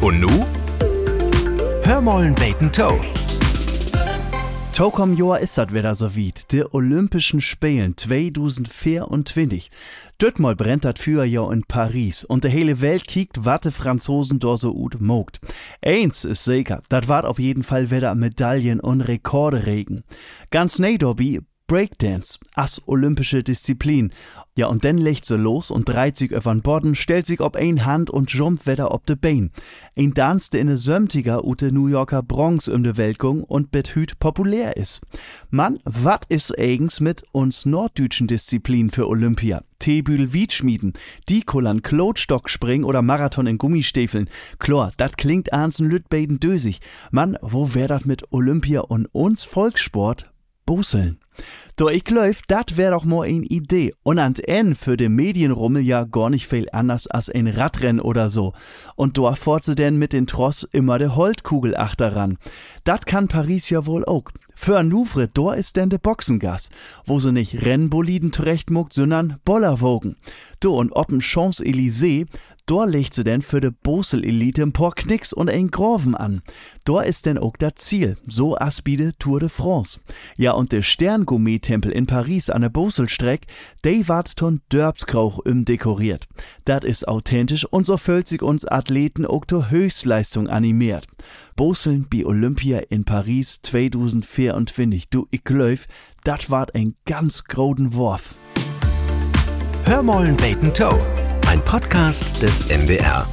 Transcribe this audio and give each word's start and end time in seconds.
Und 0.00 0.20
nu? 0.20 0.28
Hör 1.82 2.00
mollen 2.00 2.34
beten 2.34 2.70
Toe. 2.70 3.00
Tokom 4.72 5.16
Joa 5.16 5.38
ist 5.38 5.58
dat 5.58 5.74
wieder 5.74 5.96
so 5.96 6.14
weit. 6.14 6.52
De 6.52 6.66
Olympischen 6.70 7.40
Spielen 7.40 7.96
2024. 7.96 9.70
Dort 10.18 10.36
brennt 10.56 10.84
dat 10.84 11.00
für 11.00 11.24
ja 11.24 11.50
in 11.50 11.64
Paris 11.64 12.24
und 12.24 12.44
de 12.44 12.50
hele 12.50 12.80
Welt 12.80 13.08
kiekt, 13.08 13.44
wat 13.44 13.64
de 13.64 13.72
Franzosen 13.72 14.38
dort 14.38 14.60
so 14.60 14.72
gut 14.72 15.00
mogt. 15.00 15.40
Eins 15.84 16.24
ist 16.24 16.44
sicher, 16.44 16.80
dat 16.88 17.08
wart 17.08 17.24
auf 17.24 17.40
jeden 17.40 17.64
Fall 17.64 17.90
wieder 17.90 18.14
Medaillen 18.14 18.78
und 18.78 19.00
Rekorde 19.00 19.66
regen. 19.66 20.04
Ganz 20.50 20.78
nee 20.78 20.96
dobby 20.96 21.40
Breakdance 21.68 22.38
as 22.54 22.80
olympische 22.86 23.42
Disziplin. 23.42 24.10
Ja, 24.56 24.68
und 24.68 24.86
dann 24.86 24.96
legt 24.96 25.26
sie 25.26 25.36
los 25.36 25.70
und 25.70 25.86
dreht 25.86 26.16
sich 26.16 26.34
auf 26.34 26.44
den 26.44 26.62
Boden, 26.62 26.94
stellt 26.94 27.26
sich 27.26 27.42
ob 27.42 27.56
ein 27.56 27.84
Hand 27.84 28.08
und 28.08 28.32
jumpt 28.32 28.66
wieder 28.66 28.90
ob 28.90 29.04
de 29.04 29.16
Bein. 29.16 29.52
Ein 29.94 30.14
Tanz, 30.14 30.48
der 30.48 30.62
in 30.62 30.68
de 30.68 30.76
sömtiger 30.76 31.44
ute 31.44 31.70
New 31.70 31.86
Yorker 31.86 32.22
Bronx 32.22 32.68
um 32.68 32.82
de 32.82 32.96
Weltgung 32.96 33.44
und 33.44 33.70
bethüt 33.70 34.18
populär 34.18 34.78
ist. 34.78 35.02
Mann, 35.50 35.78
wat 35.84 36.24
is 36.30 36.52
eigens 36.56 37.00
mit 37.00 37.22
uns 37.32 37.66
norddeutschen 37.66 38.28
Disziplin 38.28 38.90
für 38.90 39.06
Olympia? 39.06 39.62
Teebühl 39.78 40.32
Wiedschmieden, 40.32 40.94
die 41.28 41.42
kullern 41.42 41.82
Klotstock 41.82 42.48
springen 42.48 42.84
oder 42.84 43.02
Marathon 43.02 43.46
in 43.46 43.58
Gummistiefeln. 43.58 44.30
Chlor, 44.58 44.90
dat 44.96 45.18
klingt 45.18 45.52
ansen 45.52 45.86
Lütbeiden 45.86 46.40
dösig. 46.40 46.80
Mann, 47.10 47.36
wo 47.42 47.74
wär 47.74 47.88
dat 47.88 48.06
mit 48.06 48.32
Olympia 48.32 48.80
und 48.80 49.06
uns 49.12 49.44
Volkssport? 49.44 50.32
Buseln. 50.68 51.18
Do 51.78 51.88
ich 51.88 52.10
läuf, 52.10 52.42
dat 52.46 52.76
wär 52.76 52.90
doch 52.90 53.06
mal 53.06 53.26
ein 53.26 53.42
Idee. 53.42 53.94
Und 54.02 54.18
an 54.18 54.34
N 54.34 54.74
für 54.74 54.98
den 54.98 55.14
Medienrummel 55.14 55.82
ja 55.82 56.04
gar 56.04 56.28
nicht 56.28 56.46
viel 56.46 56.68
anders 56.72 57.06
als 57.06 57.30
ein 57.30 57.46
Radrennen 57.46 58.02
oder 58.02 58.28
so. 58.28 58.52
Und 58.94 59.16
do 59.16 59.34
fort 59.34 59.64
sie 59.64 59.74
denn 59.74 59.98
mit 59.98 60.12
den 60.12 60.26
Tross 60.26 60.68
immer 60.70 60.98
de 60.98 61.08
Holtkugel 61.08 61.74
achteran. 61.74 62.36
Dat 62.84 63.06
kann 63.06 63.28
Paris 63.28 63.70
ja 63.70 63.86
wohl 63.86 64.04
auch. 64.04 64.24
Für 64.60 64.82
Nouvre, 64.82 65.28
do 65.28 65.52
ist 65.52 65.76
denn 65.76 65.88
de 65.88 66.00
Boxengas, 66.02 66.68
wo 67.06 67.20
sie 67.20 67.32
nicht 67.32 67.64
Rennboliden 67.64 68.32
zurechtmuckt, 68.32 68.92
sondern 68.92 69.38
Bollerwogen. 69.44 70.16
Do 70.60 70.76
und 70.76 70.92
ob'n 70.92 71.22
Champs-Élysées, 71.22 72.26
do 72.66 72.84
legt 72.84 73.14
sie 73.14 73.24
denn 73.24 73.40
für 73.40 73.60
de 73.60 73.70
Bosel-Elite 73.70 74.62
ein 74.62 74.72
paar 74.72 74.92
Knicks 74.92 75.32
und 75.32 75.48
ein 75.48 75.70
Groven 75.70 76.14
an. 76.14 76.42
Do 76.84 76.98
ist 77.00 77.24
denn 77.24 77.38
auch 77.38 77.56
das 77.56 77.76
Ziel, 77.76 78.18
so 78.26 78.58
aspide 78.58 79.12
Tour 79.18 79.40
de 79.40 79.48
France. 79.48 80.00
Ja, 80.36 80.52
und 80.52 80.72
der 80.72 80.82
Sterngourmet-Tempel 80.82 81.90
in 81.92 82.06
Paris 82.06 82.50
an 82.50 82.60
der 82.60 82.68
Boselstreck, 82.68 83.46
der 83.84 84.06
ward 84.08 84.36
ton 84.36 84.60
Dörbskrauch 84.70 85.40
dekoriert. 85.46 86.28
Dat 86.66 86.84
is 86.84 87.06
authentisch 87.06 87.64
und 87.64 87.86
so 87.86 87.96
fühlt 87.96 88.28
sich 88.28 88.42
uns 88.42 88.66
Athleten 88.66 89.24
auch 89.24 89.46
zur 89.46 89.70
Höchstleistung 89.70 90.48
animiert. 90.48 91.06
Boseln 91.56 92.06
bi 92.08 92.26
Olympia 92.26 92.80
in 92.90 93.04
Paris 93.04 93.60
2024. 94.52 95.08
Du, 95.10 95.26
ich 95.30 95.44
glaub, 95.44 95.78
dat 96.24 96.50
ward 96.50 96.74
ein 96.74 96.94
ganz 97.04 97.44
groden 97.44 97.94
Wurf. 97.94 98.34
Hör 99.84 100.02
mollen 100.02 100.36
beten 100.36 100.72
Toe. 100.72 100.98
Ein 101.46 101.64
Podcast 101.64 102.42
des 102.42 102.68
MDR. 102.68 103.26